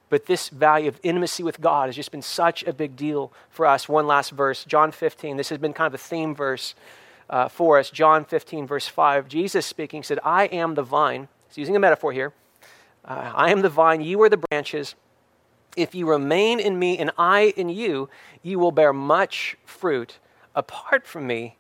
[0.10, 3.66] But this value of intimacy with God has just been such a big deal for
[3.66, 3.88] us.
[3.88, 5.38] One last verse, John 15.
[5.38, 6.76] This has been kind of a theme verse
[7.30, 7.90] uh, for us.
[7.90, 9.28] John 15, verse 5.
[9.28, 11.28] Jesus speaking said, I am the vine.
[11.48, 12.34] He's using a metaphor here.
[13.06, 14.96] Uh, I am the vine, you are the branches.
[15.76, 18.10] If you remain in me and I in you,
[18.42, 20.20] you will bear much fruit.
[20.56, 21.58] Apart from me,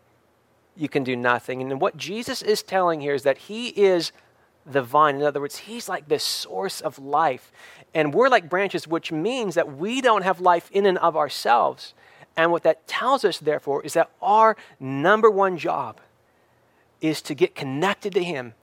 [0.75, 1.61] you can do nothing.
[1.61, 4.11] And what Jesus is telling here is that he is
[4.65, 5.15] the vine.
[5.15, 7.51] In other words, he's like the source of life.
[7.93, 11.93] And we're like branches, which means that we don't have life in and of ourselves.
[12.35, 15.99] And what that tells us, therefore, is that our number one job
[16.99, 18.53] is to get connected to Him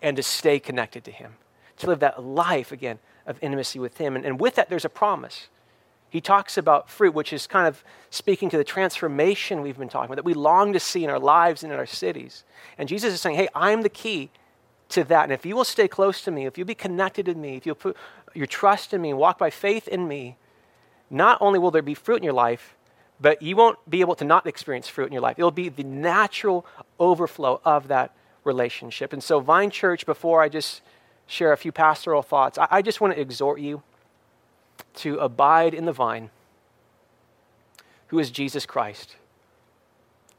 [0.00, 1.34] and to stay connected to Him,
[1.78, 4.14] to live that life, again, of intimacy with Him.
[4.14, 5.48] And, and with that, there's a promise.
[6.08, 10.06] He talks about fruit, which is kind of speaking to the transformation we've been talking
[10.06, 12.44] about, that we long to see in our lives and in our cities.
[12.78, 14.30] And Jesus is saying, hey, I'm the key
[14.90, 15.24] to that.
[15.24, 17.66] And if you will stay close to me, if you'll be connected to me, if
[17.66, 17.96] you'll put
[18.34, 20.36] your trust in me and walk by faith in me,
[21.10, 22.76] not only will there be fruit in your life,
[23.20, 25.38] but you won't be able to not experience fruit in your life.
[25.38, 26.66] It'll be the natural
[26.98, 29.12] overflow of that relationship.
[29.12, 30.82] And so, Vine Church, before I just
[31.26, 33.82] share a few pastoral thoughts, I, I just want to exhort you
[34.96, 36.30] to abide in the vine,
[38.08, 39.16] who is Jesus Christ.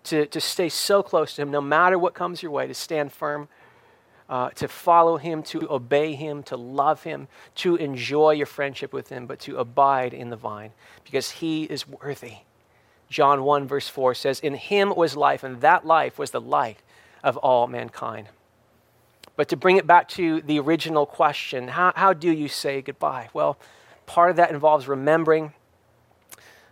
[0.05, 3.11] To, to stay so close to him, no matter what comes your way, to stand
[3.11, 3.49] firm,
[4.29, 9.09] uh, to follow him, to obey him, to love him, to enjoy your friendship with
[9.09, 10.71] him, but to abide in the vine
[11.03, 12.37] because he is worthy.
[13.09, 16.79] John 1, verse 4 says, In him was life, and that life was the light
[17.23, 18.29] of all mankind.
[19.35, 23.29] But to bring it back to the original question, how, how do you say goodbye?
[23.33, 23.57] Well,
[24.05, 25.53] part of that involves remembering,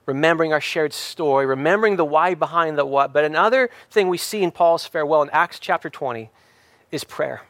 [0.05, 3.13] remembering our shared story, remembering the why behind the what.
[3.13, 6.31] But another thing we see in Paul's farewell in Acts chapter 20
[6.91, 7.43] is prayer.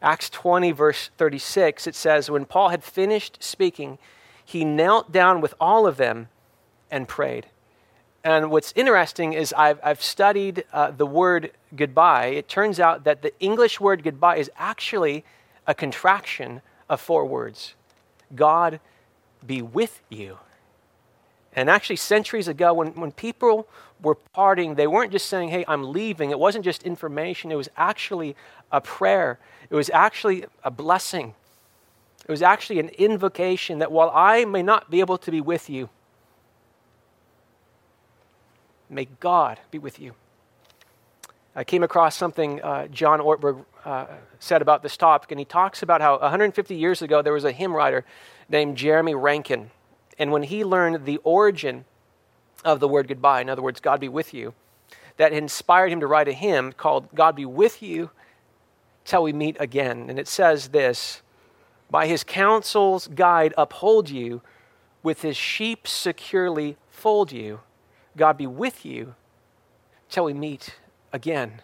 [0.00, 3.98] Acts 20, verse 36, it says, When Paul had finished speaking,
[4.44, 6.28] he knelt down with all of them
[6.90, 7.46] and prayed.
[8.24, 12.26] And what's interesting is I've, I've studied uh, the word goodbye.
[12.26, 15.24] It turns out that the English word goodbye is actually
[15.66, 17.74] a contraction of four words
[18.34, 18.80] God
[19.44, 20.38] be with you.
[21.54, 23.68] And actually, centuries ago, when, when people
[24.00, 26.30] were parting, they weren't just saying, Hey, I'm leaving.
[26.30, 28.36] It wasn't just information, it was actually
[28.70, 31.34] a prayer, it was actually a blessing.
[32.26, 35.68] It was actually an invocation that while I may not be able to be with
[35.68, 35.88] you,
[38.92, 40.12] May God be with you.
[41.56, 44.06] I came across something uh, John Ortberg uh,
[44.38, 47.52] said about this topic, and he talks about how 150 years ago there was a
[47.52, 48.04] hymn writer
[48.50, 49.70] named Jeremy Rankin.
[50.18, 51.86] And when he learned the origin
[52.66, 54.52] of the word goodbye, in other words, God be with you,
[55.16, 58.10] that inspired him to write a hymn called God Be With You
[59.06, 60.10] Till We Meet Again.
[60.10, 61.22] And it says this
[61.90, 64.42] By his counsel's guide, uphold you,
[65.02, 67.60] with his sheep securely fold you
[68.16, 69.14] God be with you
[70.08, 70.76] till we meet
[71.12, 71.62] again.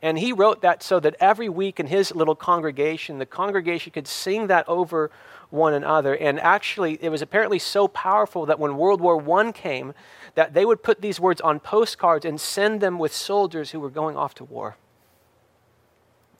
[0.00, 4.06] And he wrote that so that every week in his little congregation, the congregation could
[4.06, 5.10] sing that over
[5.50, 6.14] one another.
[6.14, 9.94] And actually, it was apparently so powerful that when World War I came,
[10.36, 13.90] that they would put these words on postcards and send them with soldiers who were
[13.90, 14.76] going off to war.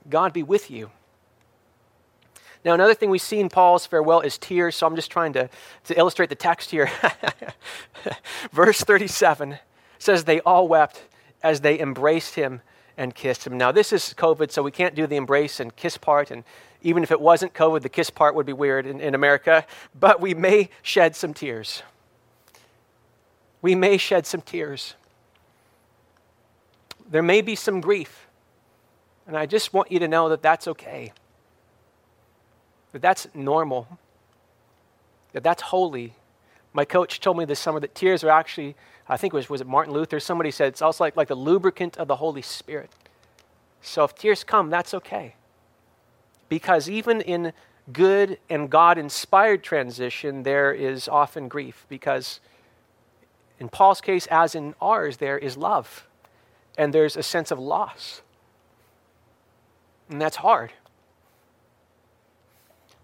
[0.08, 0.90] God be with you.
[2.68, 5.48] Now, another thing we see in Paul's farewell is tears, so I'm just trying to,
[5.84, 6.90] to illustrate the text here.
[8.52, 9.58] Verse 37
[9.98, 11.02] says, They all wept
[11.42, 12.60] as they embraced him
[12.98, 13.56] and kissed him.
[13.56, 16.30] Now, this is COVID, so we can't do the embrace and kiss part.
[16.30, 16.44] And
[16.82, 19.64] even if it wasn't COVID, the kiss part would be weird in, in America.
[19.98, 21.82] But we may shed some tears.
[23.62, 24.94] We may shed some tears.
[27.08, 28.26] There may be some grief.
[29.26, 31.14] And I just want you to know that that's okay
[32.92, 33.98] that that's normal,
[35.32, 36.14] that that's holy.
[36.72, 38.76] My coach told me this summer that tears are actually,
[39.08, 40.20] I think it was, was it Martin Luther?
[40.20, 42.90] Somebody said it's also like, like the lubricant of the Holy Spirit.
[43.80, 45.34] So if tears come, that's okay.
[46.48, 47.52] Because even in
[47.92, 51.86] good and God inspired transition, there is often grief.
[51.88, 52.40] Because
[53.58, 56.06] in Paul's case, as in ours, there is love
[56.76, 58.22] and there's a sense of loss.
[60.08, 60.72] And that's hard.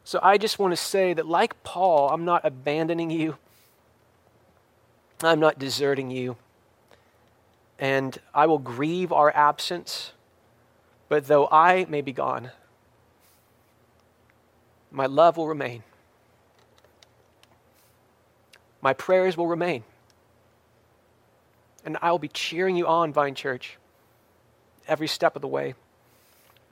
[0.05, 3.36] So I just want to say that, like Paul, I'm not abandoning you,
[5.22, 6.36] I'm not deserting you.
[7.78, 10.12] And I will grieve our absence,
[11.09, 12.50] but though I may be gone,
[14.92, 15.82] my love will remain.
[18.80, 19.82] My prayers will remain.
[21.84, 23.78] And I will be cheering you on, Vine Church,
[24.86, 25.74] every step of the way.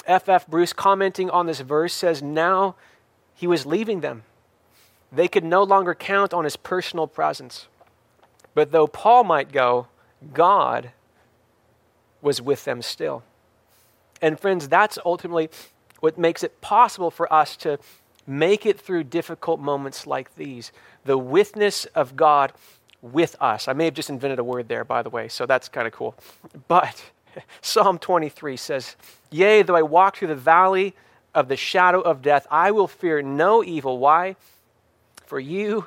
[0.07, 0.29] F.F.
[0.29, 0.47] F.
[0.47, 2.77] Bruce, commenting on this verse, says, Now
[3.43, 4.23] he was leaving them.
[5.11, 7.67] They could no longer count on his personal presence.
[8.55, 9.89] But though Paul might go,
[10.33, 10.93] God
[12.21, 13.25] was with them still.
[14.21, 15.51] And friends, that's ultimately
[15.99, 17.81] what makes it possible for us to
[18.29, 20.71] make it through difficult moments like these.
[21.05, 22.53] The witness of God
[23.01, 23.67] with us.
[23.67, 25.93] I may have just invented a word there, by the way, so that's kind of
[25.93, 26.15] cool.
[26.69, 27.11] But
[27.61, 28.95] Psalm 23 says,
[29.33, 30.95] Yea, though I walk through the valley
[31.35, 33.99] of the shadow of death, I will fear no evil.
[33.99, 34.37] Why?
[35.27, 35.87] For you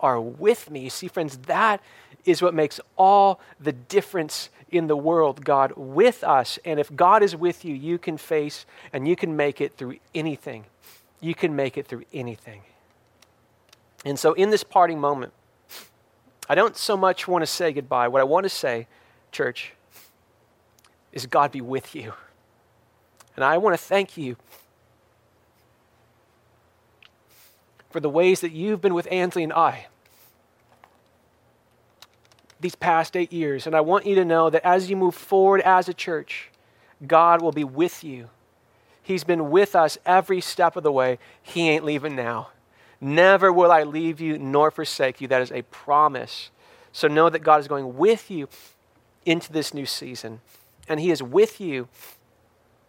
[0.00, 0.80] are with me.
[0.80, 1.82] You see, friends, that
[2.24, 5.44] is what makes all the difference in the world.
[5.44, 6.58] God with us.
[6.64, 9.96] And if God is with you, you can face and you can make it through
[10.14, 10.64] anything.
[11.20, 12.62] You can make it through anything.
[14.04, 15.32] And so, in this parting moment,
[16.48, 18.08] I don't so much want to say goodbye.
[18.08, 18.86] What I want to say,
[19.32, 19.72] church,
[21.12, 22.12] is God be with you.
[23.36, 24.36] And I want to thank you
[27.90, 29.86] for the ways that you've been with Ansley and I
[32.64, 33.66] these past eight years.
[33.66, 36.50] And I want you to know that as you move forward as a church,
[37.06, 38.30] God will be with you.
[39.02, 41.18] He's been with us every step of the way.
[41.42, 42.48] He ain't leaving now.
[43.02, 45.28] Never will I leave you nor forsake you.
[45.28, 46.50] That is a promise.
[46.90, 48.48] So know that God is going with you
[49.26, 50.40] into this new season.
[50.88, 51.88] And He is with you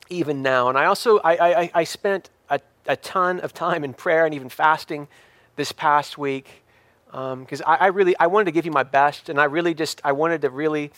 [0.10, 0.70] even now.
[0.70, 4.34] And I also, I, I, I spent a, a ton of time in prayer and
[4.34, 5.08] even fasting
[5.56, 6.64] this past week
[7.08, 9.30] because um, I, I really, I wanted to give you my best.
[9.30, 10.92] And I really just, I wanted to really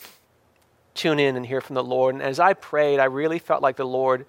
[0.94, 2.14] tune in and hear from the Lord.
[2.14, 4.26] And as I prayed, I really felt like the Lord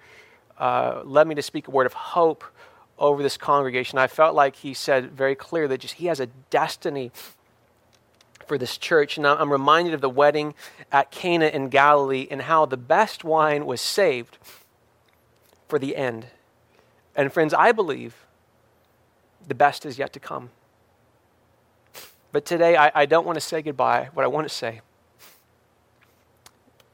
[0.58, 2.44] uh, led me to speak a word of hope
[2.98, 3.98] over this congregation.
[3.98, 7.10] I felt like he said very clear that just he has a destiny
[8.46, 9.16] for this church.
[9.16, 10.54] And I'm reminded of the wedding
[10.92, 14.38] at Cana in Galilee and how the best wine was saved
[15.70, 16.26] for the end.
[17.16, 18.26] And friends, I believe
[19.46, 20.50] the best is yet to come.
[22.32, 24.10] But today, I, I don't want to say goodbye.
[24.12, 24.80] What I want to say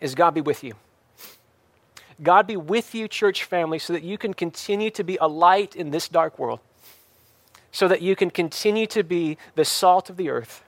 [0.01, 0.74] is God be with you.
[2.22, 5.77] God be with you, church family, so that you can continue to be a light
[5.77, 6.61] in this dark world,
[7.70, 10.64] so that you can continue to be the salt of the earth,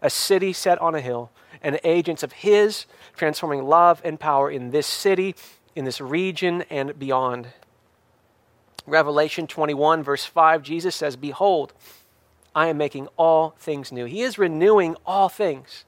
[0.00, 1.30] a city set on a hill,
[1.62, 5.34] and agents of His transforming love and power in this city,
[5.74, 7.48] in this region, and beyond.
[8.86, 11.72] Revelation 21, verse 5, Jesus says, Behold,
[12.54, 14.04] I am making all things new.
[14.04, 15.84] He is renewing all things.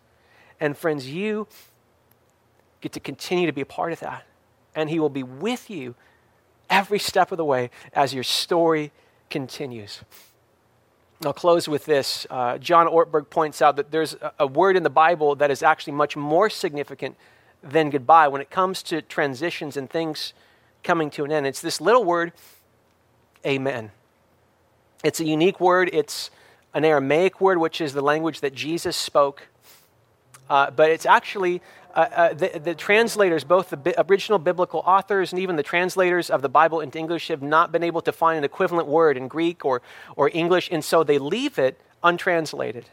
[0.61, 1.47] And friends, you
[2.81, 4.25] get to continue to be a part of that
[4.75, 5.95] and He will be with you
[6.69, 8.93] every step of the way as your story
[9.31, 10.01] continues.
[11.25, 12.27] I'll close with this.
[12.29, 15.63] Uh, John Ortberg points out that there's a, a word in the Bible that is
[15.63, 17.17] actually much more significant
[17.65, 20.33] than goodbye when it comes to transitions and things
[20.83, 21.47] coming to an end.
[21.47, 22.33] It's this little word,
[23.45, 23.91] amen.
[25.03, 25.91] It's a unique word.
[25.93, 26.31] It's
[26.73, 29.49] an Aramaic word, which is the language that Jesus spoke.
[30.49, 31.63] Uh, but it's actually
[31.95, 36.29] uh, uh, the, the, translators, both the bi- original biblical authors and even the translators
[36.29, 39.29] of the Bible into English, have not been able to find an equivalent word in
[39.29, 39.81] Greek or,
[40.17, 42.87] or English, and so they leave it untranslated.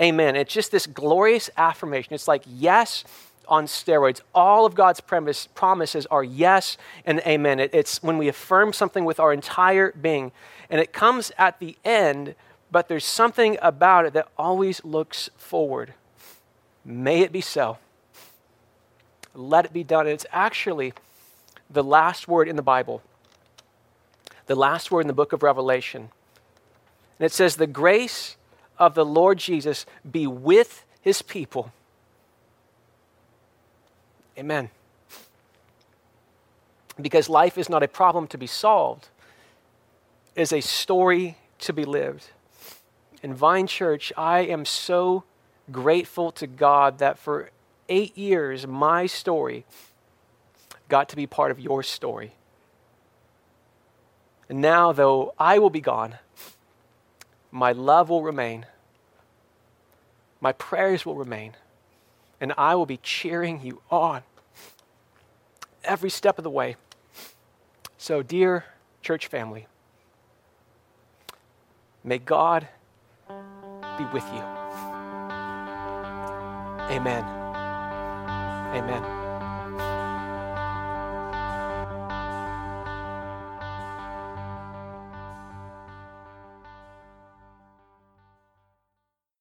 [0.00, 0.34] Amen.
[0.34, 2.14] It's just this glorious affirmation.
[2.14, 3.04] It's like yes
[3.48, 4.20] on steroids.
[4.34, 7.60] All of God's premise, promises are yes and amen.
[7.60, 10.32] It, it's when we affirm something with our entire being,
[10.68, 12.34] and it comes at the end,
[12.70, 15.94] but there's something about it that always looks forward.
[16.84, 17.78] May it be so
[19.34, 20.06] let it be done.
[20.06, 20.92] And it's actually
[21.68, 23.02] the last word in the Bible,
[24.46, 26.10] the last word in the book of Revelation.
[27.18, 28.36] And it says, The grace
[28.78, 31.72] of the Lord Jesus be with his people.
[34.40, 34.70] Amen.
[36.98, 39.08] Because life is not a problem to be solved,
[40.34, 42.30] it is a story to be lived.
[43.22, 45.24] In Vine Church, I am so
[45.70, 47.50] grateful to God that for
[47.90, 49.66] eight years, my story
[50.88, 52.32] got to be part of your story.
[54.48, 56.14] And now, though I will be gone,
[57.50, 58.64] my love will remain,
[60.40, 61.56] my prayers will remain,
[62.40, 64.22] and I will be cheering you on
[65.84, 66.76] every step of the way.
[67.98, 68.64] So, dear
[69.02, 69.66] church family,
[72.02, 72.68] may God
[73.98, 74.42] be with you.
[76.90, 77.24] Amen.
[78.74, 79.19] Amen.